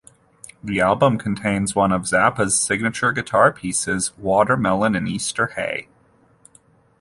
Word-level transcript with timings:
The 0.63 0.79
album 0.81 1.19
contains 1.19 1.75
one 1.75 1.91
of 1.91 2.05
Zappa's 2.05 2.59
signature 2.59 3.11
guitar 3.11 3.53
pieces, 3.53 4.17
"Watermelon 4.17 4.95
in 4.95 5.05
Easter 5.07 5.45
Hay". 5.55 5.89